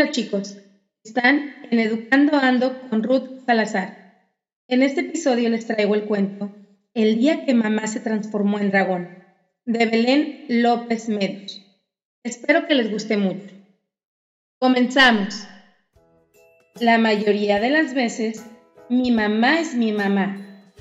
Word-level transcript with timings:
Hola 0.00 0.12
chicos, 0.12 0.56
están 1.02 1.56
en 1.72 1.80
Educando 1.80 2.36
Ando 2.36 2.88
con 2.88 3.02
Ruth 3.02 3.44
Salazar. 3.46 4.30
En 4.68 4.84
este 4.84 5.00
episodio 5.00 5.48
les 5.48 5.66
traigo 5.66 5.96
el 5.96 6.04
cuento 6.04 6.54
El 6.94 7.18
día 7.18 7.44
que 7.44 7.52
mamá 7.52 7.84
se 7.88 7.98
transformó 7.98 8.60
en 8.60 8.70
dragón, 8.70 9.08
de 9.64 9.86
Belén 9.86 10.44
López 10.48 11.08
Medos. 11.08 11.60
Espero 12.22 12.68
que 12.68 12.76
les 12.76 12.92
guste 12.92 13.16
mucho. 13.16 13.48
Comenzamos. 14.60 15.48
La 16.78 16.98
mayoría 16.98 17.58
de 17.58 17.70
las 17.70 17.92
veces, 17.92 18.46
mi 18.88 19.10
mamá 19.10 19.58
es 19.58 19.74
mi 19.74 19.90
mamá. 19.90 20.72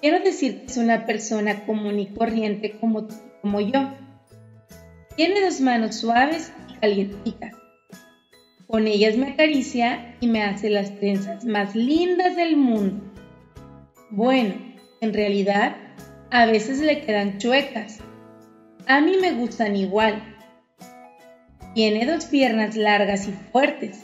Quiero 0.00 0.18
decir 0.18 0.62
que 0.62 0.66
es 0.66 0.76
una 0.78 1.06
persona 1.06 1.64
común 1.64 2.00
y 2.00 2.08
corriente 2.08 2.76
como, 2.80 3.06
como 3.40 3.60
yo. 3.60 3.88
Tiene 5.14 5.42
dos 5.42 5.60
manos 5.60 5.94
suaves 5.94 6.52
y 6.68 6.74
calientitas 6.80 7.55
con 8.66 8.88
ellas 8.88 9.16
me 9.16 9.30
acaricia 9.30 10.16
y 10.20 10.26
me 10.26 10.42
hace 10.42 10.70
las 10.70 10.96
trenzas 10.98 11.44
más 11.44 11.74
lindas 11.74 12.36
del 12.36 12.56
mundo. 12.56 13.02
Bueno, 14.10 14.54
en 15.00 15.14
realidad, 15.14 15.76
a 16.30 16.46
veces 16.46 16.80
le 16.80 17.02
quedan 17.02 17.38
chuecas. 17.38 17.98
A 18.88 19.00
mí 19.00 19.16
me 19.20 19.32
gustan 19.32 19.76
igual. 19.76 20.22
Tiene 21.74 22.06
dos 22.06 22.24
piernas 22.26 22.76
largas 22.76 23.28
y 23.28 23.32
fuertes. 23.52 24.02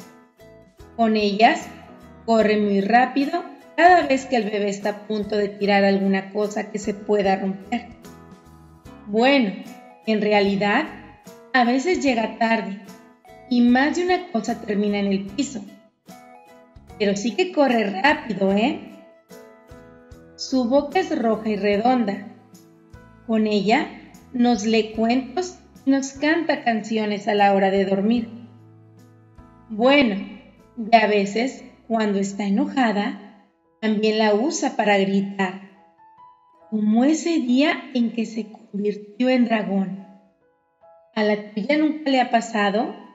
Con 0.96 1.16
ellas, 1.16 1.66
corre 2.24 2.56
muy 2.56 2.80
rápido 2.80 3.44
cada 3.76 4.06
vez 4.06 4.26
que 4.26 4.36
el 4.36 4.44
bebé 4.44 4.68
está 4.68 4.90
a 4.90 5.06
punto 5.06 5.36
de 5.36 5.48
tirar 5.48 5.84
alguna 5.84 6.30
cosa 6.30 6.70
que 6.70 6.78
se 6.78 6.94
pueda 6.94 7.36
romper. 7.36 7.86
Bueno, 9.06 9.52
en 10.06 10.20
realidad, 10.20 10.84
a 11.52 11.64
veces 11.64 12.02
llega 12.02 12.38
tarde 12.38 12.80
y 13.52 13.60
más 13.60 13.96
de 13.96 14.04
una 14.06 14.28
cosa 14.28 14.62
termina 14.62 14.98
en 14.98 15.08
el 15.08 15.26
piso. 15.26 15.62
Pero 16.98 17.14
sí 17.16 17.36
que 17.36 17.52
corre 17.52 18.00
rápido, 18.00 18.50
¿eh? 18.52 18.80
Su 20.36 20.70
boca 20.70 21.00
es 21.00 21.18
roja 21.18 21.50
y 21.50 21.56
redonda. 21.56 22.28
Con 23.26 23.46
ella 23.46 23.88
nos 24.32 24.64
lee 24.64 24.94
cuentos 24.96 25.58
y 25.84 25.90
nos 25.90 26.12
canta 26.12 26.64
canciones 26.64 27.28
a 27.28 27.34
la 27.34 27.52
hora 27.52 27.70
de 27.70 27.84
dormir. 27.84 28.30
Bueno, 29.68 30.14
y 30.90 30.96
a 30.96 31.06
veces, 31.06 31.62
cuando 31.88 32.20
está 32.20 32.44
enojada, 32.44 33.44
también 33.82 34.16
la 34.16 34.32
usa 34.34 34.76
para 34.76 34.96
gritar, 34.96 35.60
como 36.70 37.04
ese 37.04 37.40
día 37.40 37.90
en 37.92 38.12
que 38.12 38.24
se 38.24 38.50
convirtió 38.50 39.28
en 39.28 39.44
dragón. 39.44 40.06
¿A 41.14 41.22
la 41.22 41.52
tuya 41.52 41.76
nunca 41.76 42.10
le 42.10 42.18
ha 42.18 42.30
pasado? 42.30 43.11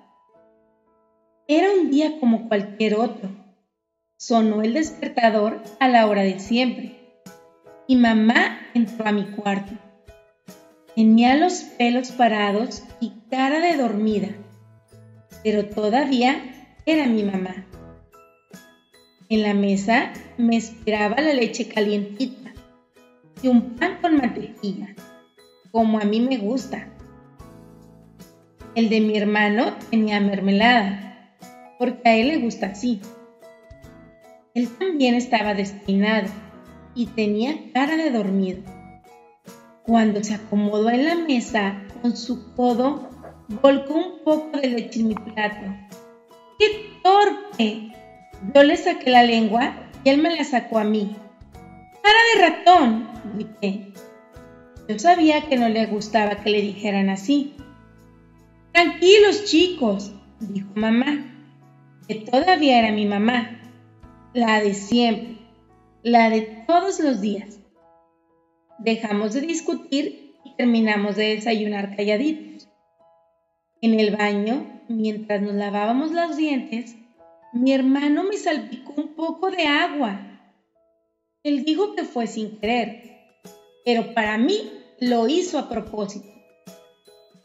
Era 1.49 1.71
un 1.71 1.89
día 1.89 2.19
como 2.19 2.49
cualquier 2.49 2.95
otro. 2.95 3.29
Sonó 4.17 4.63
el 4.63 4.73
despertador 4.73 5.63
a 5.79 5.87
la 5.87 6.05
hora 6.05 6.23
de 6.23 6.41
siempre 6.41 6.99
y 7.87 7.95
mamá 7.95 8.59
entró 8.73 9.07
a 9.07 9.13
mi 9.13 9.27
cuarto. 9.27 9.71
Tenía 10.93 11.37
los 11.37 11.61
pelos 11.77 12.11
parados 12.11 12.83
y 12.99 13.13
cara 13.29 13.61
de 13.61 13.77
dormida, 13.77 14.27
pero 15.41 15.65
todavía 15.67 16.35
era 16.85 17.07
mi 17.07 17.23
mamá. 17.23 17.65
En 19.29 19.43
la 19.43 19.53
mesa 19.53 20.11
me 20.37 20.57
esperaba 20.57 21.21
la 21.21 21.33
leche 21.33 21.69
calientita 21.69 22.51
y 23.41 23.47
un 23.47 23.77
pan 23.77 23.99
con 24.01 24.17
mantequilla, 24.17 24.93
como 25.71 25.97
a 25.97 26.03
mí 26.03 26.19
me 26.19 26.39
gusta. 26.39 26.89
El 28.75 28.89
de 28.89 28.99
mi 28.99 29.17
hermano 29.17 29.77
tenía 29.89 30.19
mermelada 30.19 31.06
porque 31.77 32.09
a 32.09 32.15
él 32.15 32.27
le 32.29 32.37
gusta 32.37 32.67
así. 32.67 33.01
Él 34.53 34.69
también 34.77 35.13
estaba 35.13 35.53
despeinado 35.53 36.29
y 36.95 37.05
tenía 37.05 37.71
cara 37.73 37.95
de 37.95 38.09
dormido. 38.09 38.61
Cuando 39.83 40.23
se 40.23 40.33
acomodó 40.33 40.89
en 40.89 41.05
la 41.05 41.15
mesa 41.15 41.83
con 42.01 42.17
su 42.17 42.53
codo, 42.55 43.09
volcó 43.61 43.93
un 43.93 44.23
poco 44.23 44.57
de 44.57 44.67
leche 44.67 45.01
en 45.01 45.09
mi 45.09 45.15
plato. 45.15 45.61
¡Qué 46.57 46.89
torpe! 47.03 47.93
Yo 48.53 48.63
le 48.63 48.77
saqué 48.77 49.11
la 49.11 49.23
lengua 49.23 49.89
y 50.03 50.09
él 50.09 50.17
me 50.17 50.35
la 50.35 50.43
sacó 50.43 50.79
a 50.79 50.83
mí. 50.83 51.15
¡Cara 52.01 52.19
de 52.33 52.49
ratón! 52.49 53.07
grité. 53.35 53.93
Yo 54.89 54.97
sabía 54.97 55.47
que 55.47 55.57
no 55.57 55.69
le 55.69 55.85
gustaba 55.85 56.37
que 56.37 56.49
le 56.49 56.61
dijeran 56.61 57.09
así. 57.09 57.53
Tranquilos, 58.71 59.45
chicos, 59.45 60.13
dijo 60.39 60.69
mamá 60.75 61.36
que 62.07 62.15
todavía 62.15 62.79
era 62.79 62.91
mi 62.91 63.05
mamá, 63.05 63.59
la 64.33 64.61
de 64.61 64.73
siempre, 64.73 65.37
la 66.03 66.29
de 66.29 66.41
todos 66.65 66.99
los 66.99 67.21
días. 67.21 67.59
Dejamos 68.79 69.33
de 69.33 69.41
discutir 69.41 70.33
y 70.45 70.55
terminamos 70.55 71.15
de 71.15 71.35
desayunar 71.35 71.95
calladitos. 71.95 72.69
En 73.81 73.99
el 73.99 74.15
baño, 74.15 74.81
mientras 74.87 75.41
nos 75.41 75.53
lavábamos 75.53 76.11
los 76.11 76.37
dientes, 76.37 76.95
mi 77.53 77.73
hermano 77.73 78.23
me 78.23 78.37
salpicó 78.37 78.93
un 78.95 79.09
poco 79.09 79.51
de 79.51 79.65
agua. 79.65 80.21
Él 81.43 81.63
dijo 81.63 81.95
que 81.95 82.03
fue 82.03 82.27
sin 82.27 82.59
querer, 82.59 83.03
pero 83.83 84.13
para 84.13 84.37
mí 84.37 84.71
lo 84.99 85.27
hizo 85.27 85.59
a 85.59 85.69
propósito. 85.69 86.27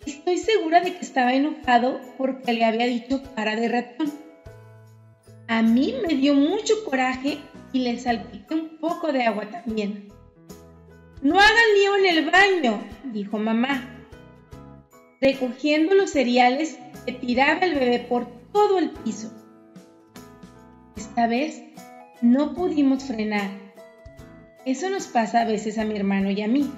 Estoy 0.06 0.39
segura 0.39 0.81
de 0.81 0.95
que 0.95 1.01
estaba 1.01 1.34
enojado 1.34 2.01
porque 2.19 2.53
le 2.53 2.65
había 2.65 2.87
dicho 2.87 3.22
cara 3.34 3.55
de 3.56 3.69
ratón. 3.69 4.22
A 5.53 5.61
mí 5.61 5.95
me 6.01 6.15
dio 6.15 6.33
mucho 6.33 6.83
coraje 6.83 7.37
y 7.75 7.81
le 7.81 7.99
salpiqué 7.99 8.55
un 8.55 8.79
poco 8.79 9.13
de 9.13 9.25
agua 9.25 9.51
también. 9.51 10.09
No 11.21 11.39
hagan 11.39 11.75
lío 11.77 11.97
en 11.97 12.07
el 12.07 12.31
baño, 12.31 12.83
dijo 13.13 13.39
mamá. 13.39 13.87
Recogiendo 15.21 15.95
los 15.95 16.09
cereales, 16.09 16.79
se 17.05 17.13
tiraba 17.13 17.61
el 17.67 17.75
bebé 17.75 17.99
por 17.99 18.29
todo 18.51 18.79
el 18.79 18.93
piso. 18.93 19.31
Esta 20.97 21.27
vez 21.27 21.63
no 22.23 22.55
pudimos 22.55 23.05
frenar. 23.05 23.51
Eso 24.65 24.89
nos 24.89 25.07
pasa 25.07 25.43
a 25.43 25.45
veces 25.45 25.77
a 25.77 25.84
mi 25.84 25.97
hermano 25.99 26.31
y 26.31 26.41
a 26.41 26.49
mí. 26.49 26.73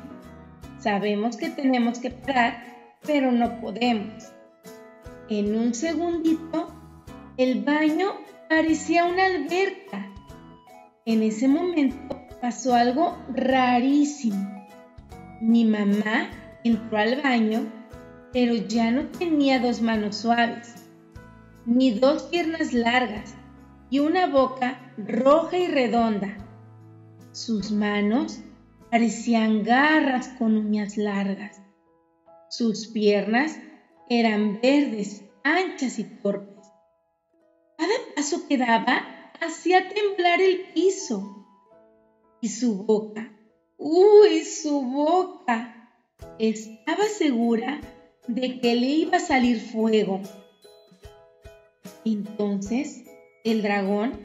Sabemos 0.80 1.36
que 1.36 1.48
tenemos 1.48 2.00
que 2.00 2.10
parar, 2.10 2.90
pero 3.06 3.30
no 3.30 3.60
podemos. 3.60 4.32
En 5.28 5.54
un 5.54 5.74
segundito, 5.74 6.74
el 7.36 7.62
baño 7.62 8.24
parecía 8.54 9.04
una 9.04 9.26
alberca. 9.26 10.14
En 11.06 11.24
ese 11.24 11.48
momento 11.48 12.24
pasó 12.40 12.72
algo 12.72 13.18
rarísimo. 13.34 14.68
Mi 15.40 15.64
mamá 15.64 16.30
entró 16.62 16.98
al 16.98 17.20
baño, 17.20 17.66
pero 18.32 18.54
ya 18.54 18.92
no 18.92 19.06
tenía 19.06 19.58
dos 19.58 19.82
manos 19.82 20.18
suaves, 20.18 20.72
ni 21.66 21.98
dos 21.98 22.22
piernas 22.30 22.72
largas 22.72 23.34
y 23.90 23.98
una 23.98 24.28
boca 24.28 24.78
roja 24.98 25.58
y 25.58 25.66
redonda. 25.66 26.36
Sus 27.32 27.72
manos 27.72 28.38
parecían 28.88 29.64
garras 29.64 30.28
con 30.38 30.56
uñas 30.56 30.96
largas. 30.96 31.60
Sus 32.50 32.86
piernas 32.86 33.58
eran 34.08 34.60
verdes, 34.62 35.24
anchas 35.42 35.98
y 35.98 36.04
torpes. 36.04 36.53
Cada 37.76 37.94
paso 38.14 38.46
que 38.48 38.58
daba 38.58 39.30
hacía 39.40 39.88
temblar 39.88 40.40
el 40.40 40.72
piso. 40.74 41.46
Y 42.40 42.48
su 42.48 42.84
boca, 42.84 43.32
uy, 43.78 44.44
su 44.44 44.82
boca, 44.82 45.90
estaba 46.38 47.04
segura 47.04 47.80
de 48.26 48.60
que 48.60 48.74
le 48.74 48.86
iba 48.86 49.16
a 49.16 49.20
salir 49.20 49.60
fuego. 49.60 50.20
Entonces 52.04 53.04
el 53.44 53.62
dragón 53.62 54.20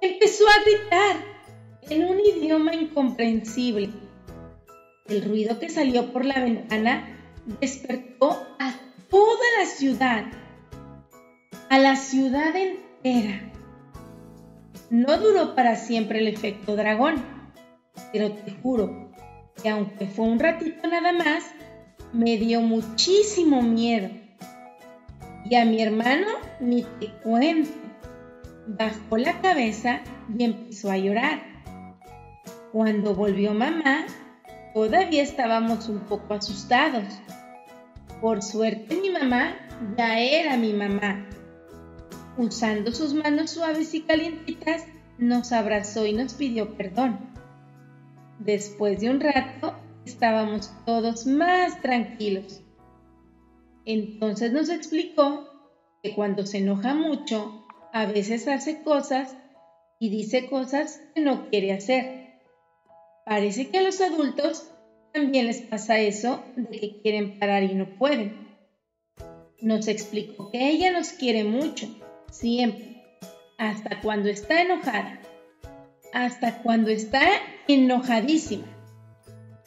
empezó 0.00 0.44
a 0.48 0.62
gritar 0.64 1.16
en 1.88 2.04
un 2.04 2.20
idioma 2.20 2.74
incomprensible. 2.74 3.90
El 5.08 5.24
ruido 5.24 5.58
que 5.58 5.68
salió 5.68 6.12
por 6.12 6.24
la 6.24 6.40
ventana 6.40 7.18
despertó 7.60 8.30
a 8.58 8.74
toda 9.10 9.44
la 9.58 9.66
ciudad, 9.66 10.24
a 11.72 11.78
la 11.78 11.96
ciudad 11.96 12.54
entera 12.54 13.40
no 14.90 15.16
duró 15.16 15.54
para 15.54 15.74
siempre 15.74 16.18
el 16.18 16.28
efecto 16.28 16.76
dragón, 16.76 17.14
pero 18.12 18.30
te 18.30 18.50
juro 18.62 19.10
que 19.62 19.70
aunque 19.70 20.06
fue 20.06 20.26
un 20.26 20.38
ratito 20.38 20.86
nada 20.86 21.14
más, 21.14 21.44
me 22.12 22.36
dio 22.36 22.60
muchísimo 22.60 23.62
miedo. 23.62 24.10
Y 25.46 25.54
a 25.54 25.64
mi 25.64 25.80
hermano 25.80 26.26
ni 26.60 26.82
te 27.00 27.08
cuento. 27.22 27.70
Bajó 28.66 29.16
la 29.16 29.40
cabeza 29.40 30.02
y 30.38 30.44
empezó 30.44 30.90
a 30.90 30.98
llorar. 30.98 31.40
Cuando 32.70 33.14
volvió 33.14 33.54
mamá, 33.54 34.04
todavía 34.74 35.22
estábamos 35.22 35.88
un 35.88 36.00
poco 36.00 36.34
asustados. 36.34 37.18
Por 38.20 38.42
suerte 38.42 38.94
mi 39.00 39.08
mamá 39.08 39.54
ya 39.96 40.20
era 40.20 40.58
mi 40.58 40.74
mamá 40.74 41.26
usando 42.36 42.92
sus 42.92 43.14
manos 43.14 43.50
suaves 43.52 43.94
y 43.94 44.02
calientitas, 44.02 44.86
nos 45.18 45.52
abrazó 45.52 46.06
y 46.06 46.12
nos 46.12 46.34
pidió 46.34 46.76
perdón. 46.76 47.18
Después 48.38 49.00
de 49.00 49.10
un 49.10 49.20
rato, 49.20 49.74
estábamos 50.04 50.72
todos 50.84 51.26
más 51.26 51.80
tranquilos. 51.80 52.62
Entonces 53.84 54.52
nos 54.52 54.68
explicó 54.68 55.48
que 56.02 56.14
cuando 56.14 56.46
se 56.46 56.58
enoja 56.58 56.94
mucho, 56.94 57.66
a 57.92 58.06
veces 58.06 58.48
hace 58.48 58.82
cosas 58.82 59.36
y 60.00 60.10
dice 60.10 60.48
cosas 60.48 61.00
que 61.14 61.20
no 61.20 61.48
quiere 61.50 61.72
hacer. 61.72 62.40
Parece 63.24 63.70
que 63.70 63.78
a 63.78 63.82
los 63.82 64.00
adultos 64.00 64.68
también 65.12 65.46
les 65.46 65.62
pasa 65.62 66.00
eso 66.00 66.42
de 66.56 66.80
que 66.80 67.00
quieren 67.02 67.38
parar 67.38 67.62
y 67.62 67.74
no 67.74 67.86
pueden. 67.98 68.48
Nos 69.60 69.86
explicó 69.86 70.50
que 70.50 70.70
ella 70.70 70.90
nos 70.90 71.10
quiere 71.10 71.44
mucho, 71.44 71.86
siempre, 72.32 73.04
hasta 73.58 74.00
cuando 74.00 74.28
está 74.28 74.62
enojada, 74.62 75.20
hasta 76.12 76.62
cuando 76.62 76.90
está 76.90 77.22
enojadísima, 77.68 78.66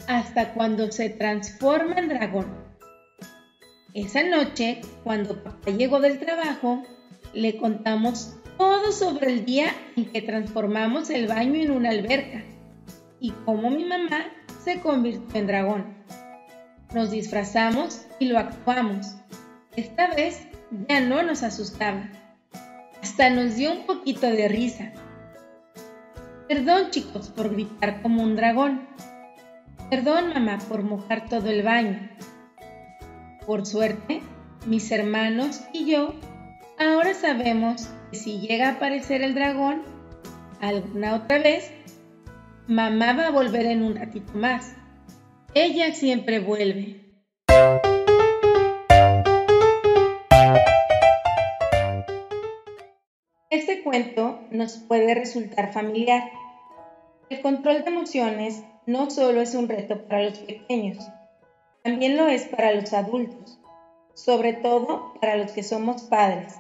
hasta 0.08 0.54
cuando 0.54 0.92
se 0.92 1.10
transforma 1.10 1.96
en 1.96 2.10
dragón. 2.10 2.48
Esa 3.94 4.24
noche, 4.24 4.82
cuando 5.04 5.42
papá 5.42 5.72
llegó 5.72 6.02
del 6.02 6.20
trabajo, 6.20 6.84
le 7.34 7.58
contamos 7.58 8.36
todo 8.58 8.92
sobre 8.92 9.32
el 9.32 9.46
día 9.46 9.68
en 9.96 10.06
que 10.06 10.22
transformamos 10.22 11.10
el 11.10 11.28
baño 11.28 11.56
en 11.56 11.72
una 11.72 11.92
alberca 11.92 12.44
y 13.20 13.32
cómo 13.46 13.70
mi 13.70 13.86
mamá 13.86 14.26
se 14.64 14.80
convirtió 14.80 15.40
en 15.40 15.48
dragón. 15.48 15.96
Nos 16.94 17.12
disfrazamos 17.12 18.06
y 18.20 18.26
lo 18.26 18.40
actuamos. 18.40 19.16
Esta 19.76 20.14
vez 20.14 20.48
ya 20.90 21.02
no 21.02 21.24
nos 21.24 21.44
asustaba. 21.44 22.10
Hasta 23.06 23.30
nos 23.30 23.56
dio 23.56 23.72
un 23.72 23.86
poquito 23.86 24.26
de 24.26 24.48
risa. 24.48 24.92
Perdón 26.50 26.90
chicos 26.90 27.30
por 27.30 27.52
gritar 27.52 28.02
como 28.02 28.24
un 28.24 28.36
dragón. 28.36 28.82
Perdón 29.92 30.30
mamá 30.34 30.58
por 30.68 30.82
mojar 30.82 31.30
todo 31.30 31.52
el 31.52 31.62
baño. 31.62 32.10
Por 33.46 33.68
suerte, 33.68 34.24
mis 34.66 34.92
hermanos 34.92 35.62
y 35.72 35.86
yo 35.86 36.16
ahora 36.80 37.14
sabemos 37.14 37.88
que 38.10 38.18
si 38.18 38.40
llega 38.40 38.70
a 38.70 38.72
aparecer 38.72 39.22
el 39.22 39.36
dragón 39.36 39.84
alguna 40.60 41.14
otra 41.14 41.38
vez, 41.38 41.72
Mamá 42.68 43.14
va 43.14 43.28
a 43.28 43.32
volver 43.32 43.68
en 43.68 43.84
un 43.84 43.98
ratito 43.98 44.34
más. 44.34 44.74
Ella 45.54 45.94
siempre 45.94 46.40
vuelve. 46.40 47.05
Este 53.76 53.84
cuento 53.84 54.40
nos 54.52 54.78
puede 54.78 55.14
resultar 55.16 55.74
familiar. 55.74 56.24
El 57.30 57.42
control 57.42 57.84
de 57.84 57.90
emociones 57.90 58.64
no 58.86 59.12
solo 59.12 59.42
es 59.42 59.54
un 59.54 59.68
reto 59.68 60.08
para 60.08 60.24
los 60.24 60.40
pequeños, 60.40 61.06
también 61.84 62.16
lo 62.16 62.30
es 62.30 62.46
para 62.46 62.72
los 62.72 62.94
adultos, 62.94 63.60
sobre 64.14 64.54
todo 64.54 65.14
para 65.20 65.36
los 65.36 65.52
que 65.52 65.62
somos 65.62 66.04
padres, 66.04 66.54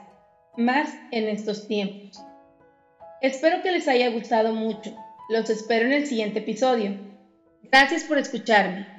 más 0.57 0.93
en 1.11 1.29
estos 1.29 1.69
tiempos. 1.69 2.21
Espero 3.21 3.61
que 3.61 3.71
les 3.71 3.87
haya 3.87 4.09
gustado 4.09 4.51
mucho 4.51 4.93
los 5.29 5.49
espero 5.49 5.85
en 5.85 5.93
el 5.93 6.05
siguiente 6.05 6.39
episodio. 6.39 6.97
Gracias 7.63 8.03
por 8.03 8.17
escucharme. 8.17 8.94